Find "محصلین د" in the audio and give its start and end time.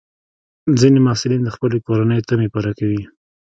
1.05-1.49